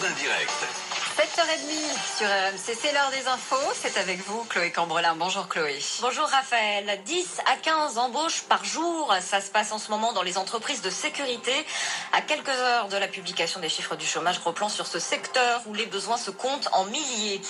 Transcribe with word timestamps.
d'indirect. 0.00 0.89
7h30 1.20 2.16
sur 2.16 2.26
RMC, 2.26 2.78
c'est 2.80 2.92
l'heure 2.92 3.10
des 3.10 3.28
infos. 3.28 3.56
C'est 3.74 3.98
avec 3.98 4.26
vous, 4.26 4.42
Chloé 4.44 4.70
Cambrelin. 4.72 5.14
Bonjour 5.16 5.48
Chloé. 5.48 5.78
Bonjour 6.00 6.24
Raphaël. 6.24 6.98
10 7.04 7.42
à 7.44 7.56
15 7.56 7.98
embauches 7.98 8.44
par 8.48 8.64
jour. 8.64 9.14
Ça 9.20 9.42
se 9.42 9.50
passe 9.50 9.70
en 9.72 9.78
ce 9.78 9.90
moment 9.90 10.14
dans 10.14 10.22
les 10.22 10.38
entreprises 10.38 10.80
de 10.80 10.88
sécurité. 10.88 11.52
À 12.14 12.22
quelques 12.22 12.48
heures 12.48 12.88
de 12.88 12.96
la 12.96 13.06
publication 13.06 13.60
des 13.60 13.68
chiffres 13.68 13.96
du 13.96 14.06
chômage, 14.06 14.40
gros 14.40 14.52
plan 14.52 14.70
sur 14.70 14.86
ce 14.86 14.98
secteur 14.98 15.60
où 15.66 15.74
les 15.74 15.84
besoins 15.84 16.16
se 16.16 16.30
comptent 16.30 16.70
en 16.72 16.84
milliers. 16.86 17.42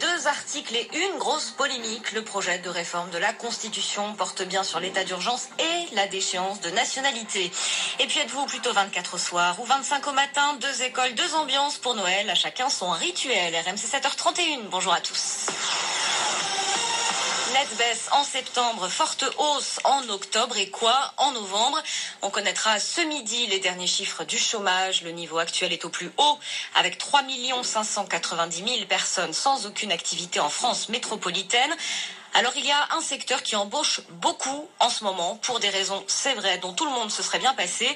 Deux 0.00 0.26
articles 0.26 0.74
et 0.74 0.90
une 0.92 1.18
grosse 1.18 1.52
polémique. 1.52 2.10
Le 2.10 2.24
projet 2.24 2.58
de 2.58 2.70
réforme 2.70 3.10
de 3.10 3.18
la 3.18 3.32
Constitution 3.32 4.14
porte 4.14 4.42
bien 4.42 4.64
sur 4.64 4.80
l'état 4.80 5.04
d'urgence 5.04 5.46
et 5.60 5.94
la 5.94 6.08
déchéance 6.08 6.60
de 6.60 6.70
nationalité. 6.70 7.52
Et 8.00 8.06
puis 8.08 8.18
êtes-vous 8.18 8.46
plutôt 8.46 8.72
24 8.72 9.14
au 9.14 9.18
soir 9.18 9.60
ou 9.60 9.64
25 9.64 10.08
au 10.08 10.12
matin? 10.12 10.54
Deux 10.60 10.82
écoles, 10.82 11.14
deux 11.14 11.34
ambiances 11.34 11.78
pour 11.78 11.94
Noël. 11.94 12.28
À 12.28 12.34
chacun 12.34 12.68
son 12.68 12.90
RMC 13.14 13.76
7h31. 13.76 14.70
Bonjour 14.70 14.94
à 14.94 15.00
tous. 15.00 15.46
Net 17.52 17.68
baisse 17.76 18.08
en 18.12 18.24
septembre, 18.24 18.88
forte 18.88 19.26
hausse 19.36 19.80
en 19.84 20.08
octobre 20.08 20.56
et 20.56 20.70
quoi 20.70 21.12
en 21.18 21.32
novembre? 21.32 21.78
On 22.22 22.30
connaîtra 22.30 22.80
ce 22.80 23.02
midi 23.02 23.46
les 23.48 23.58
derniers 23.58 23.86
chiffres 23.86 24.24
du 24.24 24.38
chômage. 24.38 25.02
Le 25.02 25.10
niveau 25.10 25.36
actuel 25.36 25.74
est 25.74 25.84
au 25.84 25.90
plus 25.90 26.10
haut 26.16 26.38
avec 26.74 26.96
3 26.96 27.22
590 27.62 28.64
000 28.76 28.86
personnes 28.88 29.34
sans 29.34 29.66
aucune 29.66 29.92
activité 29.92 30.40
en 30.40 30.48
France 30.48 30.88
métropolitaine. 30.88 31.76
Alors 32.34 32.52
il 32.56 32.64
y 32.64 32.70
a 32.70 32.96
un 32.96 33.02
secteur 33.02 33.42
qui 33.42 33.56
embauche 33.56 34.00
beaucoup 34.12 34.68
en 34.80 34.88
ce 34.88 35.04
moment 35.04 35.36
pour 35.36 35.60
des 35.60 35.68
raisons, 35.68 36.02
c'est 36.06 36.32
vrai, 36.32 36.56
dont 36.58 36.72
tout 36.72 36.86
le 36.86 36.90
monde 36.90 37.10
se 37.10 37.22
serait 37.22 37.38
bien 37.38 37.52
passé. 37.52 37.86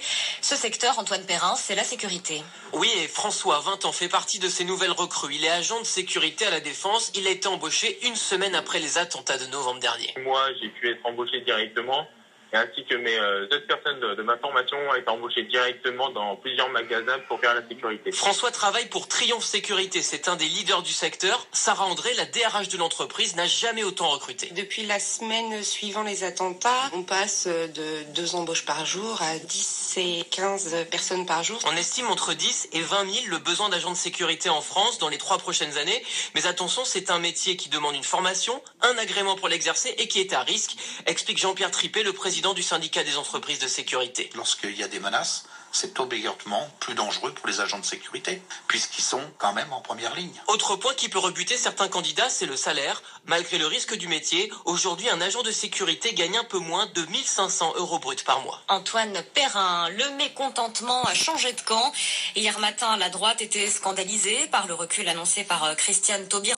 Ce 0.42 0.56
secteur, 0.56 0.98
Antoine 0.98 1.24
Perrin, 1.24 1.56
c'est 1.56 1.74
la 1.74 1.84
sécurité. 1.84 2.42
Oui, 2.74 2.90
et 2.98 3.08
François, 3.08 3.60
20 3.60 3.86
ans, 3.86 3.92
fait 3.92 4.08
partie 4.08 4.38
de 4.38 4.48
ces 4.48 4.64
nouvelles 4.64 4.92
recrues. 4.92 5.34
Il 5.34 5.44
est 5.44 5.50
agent 5.50 5.80
de 5.80 5.86
sécurité 5.86 6.44
à 6.44 6.50
la 6.50 6.60
Défense. 6.60 7.12
Il 7.14 7.26
a 7.26 7.30
été 7.30 7.48
embauché 7.48 7.98
une 8.06 8.16
semaine 8.16 8.54
après 8.54 8.78
les 8.78 8.98
attentats 8.98 9.38
de 9.38 9.46
novembre 9.46 9.80
dernier. 9.80 10.12
Moi, 10.22 10.42
j'ai 10.60 10.68
pu 10.68 10.90
être 10.90 11.04
embauché 11.06 11.40
directement 11.40 12.06
ainsi 12.52 12.84
que 12.84 12.94
mes 12.94 13.16
euh, 13.16 13.44
autres 13.46 13.66
personnes 13.66 14.00
de, 14.00 14.22
ma 14.22 14.36
formation 14.38 14.76
ont 14.88 14.94
été 14.94 15.08
embauchées 15.08 15.42
directement 15.44 16.10
dans 16.10 16.36
plusieurs 16.36 16.70
magasins 16.70 17.18
pour 17.28 17.40
faire 17.40 17.54
la 17.54 17.66
sécurité. 17.66 18.12
François 18.12 18.50
travaille 18.50 18.86
pour 18.86 19.08
Triomphe 19.08 19.44
Sécurité, 19.44 20.02
c'est 20.02 20.28
un 20.28 20.36
des 20.36 20.46
leaders 20.46 20.82
du 20.82 20.92
secteur. 20.92 21.46
Sarah 21.52 21.86
André, 21.86 22.12
la 22.14 22.26
DRH 22.26 22.68
de 22.68 22.78
l'entreprise, 22.78 23.36
n'a 23.36 23.46
jamais 23.46 23.84
autant 23.84 24.08
recruté. 24.08 24.50
Depuis 24.54 24.86
la 24.86 24.98
semaine 24.98 25.62
suivant 25.62 26.02
les 26.02 26.24
attentats, 26.24 26.90
on 26.92 27.02
passe 27.02 27.46
de 27.46 28.12
deux 28.14 28.34
embauches 28.34 28.64
par 28.64 28.86
jour 28.86 29.20
à 29.22 29.38
10 29.38 29.94
et 29.98 30.24
15 30.30 30.86
personnes 30.90 31.26
par 31.26 31.42
jour. 31.42 31.58
On 31.66 31.76
estime 31.76 32.06
entre 32.08 32.34
10 32.34 32.68
et 32.72 32.80
20 32.80 33.12
000 33.12 33.26
le 33.28 33.38
besoin 33.38 33.68
d'agents 33.68 33.90
de 33.90 33.96
sécurité 33.96 34.48
en 34.50 34.60
France 34.60 34.98
dans 34.98 35.08
les 35.08 35.18
trois 35.18 35.38
prochaines 35.38 35.78
années. 35.78 36.02
Mais 36.34 36.46
attention, 36.46 36.84
c'est 36.84 37.10
un 37.10 37.18
métier 37.18 37.56
qui 37.56 37.68
demande 37.68 37.94
une 37.94 38.04
formation, 38.04 38.62
un 38.82 38.96
agrément 38.98 39.36
pour 39.36 39.48
l'exercer 39.48 39.94
et 39.98 40.08
qui 40.08 40.20
est 40.20 40.32
à 40.32 40.42
risque, 40.42 40.76
explique 41.06 41.38
Jean-Pierre 41.38 41.70
Tripé, 41.70 42.02
le 42.02 42.12
président 42.12 42.45
du 42.54 42.62
syndicat 42.62 43.04
des 43.04 43.16
entreprises 43.16 43.58
de 43.58 43.68
sécurité. 43.68 44.30
Lorsqu'il 44.34 44.76
y 44.76 44.82
a 44.82 44.88
des 44.88 45.00
menaces, 45.00 45.44
c'est 45.72 46.00
obligatoirement 46.00 46.68
plus 46.80 46.94
dangereux 46.94 47.32
pour 47.34 47.46
les 47.46 47.60
agents 47.60 47.78
de 47.78 47.84
sécurité, 47.84 48.40
puisqu'ils 48.66 49.02
sont 49.02 49.20
quand 49.36 49.52
même 49.52 49.72
en 49.72 49.80
première 49.80 50.14
ligne. 50.14 50.32
Autre 50.46 50.76
point 50.76 50.94
qui 50.94 51.08
peut 51.08 51.18
rebuter 51.18 51.56
certains 51.56 51.88
candidats, 51.88 52.30
c'est 52.30 52.46
le 52.46 52.56
salaire. 52.56 53.02
Malgré 53.26 53.58
le 53.58 53.66
risque 53.66 53.94
du 53.94 54.08
métier, 54.08 54.50
aujourd'hui, 54.64 55.08
un 55.10 55.20
agent 55.20 55.42
de 55.42 55.50
sécurité 55.50 56.14
gagne 56.14 56.38
un 56.38 56.44
peu 56.44 56.58
moins 56.58 56.86
de 56.94 57.02
1500 57.02 57.74
euros 57.76 57.98
bruts 57.98 58.16
par 58.24 58.40
mois. 58.40 58.62
Antoine 58.68 59.22
Perrin, 59.34 59.90
le 59.90 60.16
mécontentement 60.16 61.02
a 61.04 61.14
changé 61.14 61.52
de 61.52 61.60
camp. 61.60 61.92
Hier 62.36 62.58
matin, 62.58 62.96
la 62.96 63.10
droite 63.10 63.42
était 63.42 63.68
scandalisée 63.68 64.46
par 64.50 64.66
le 64.66 64.74
recul 64.74 65.06
annoncé 65.08 65.44
par 65.44 65.64
euh, 65.64 65.74
Christiane 65.74 66.26
Taubira. 66.28 66.44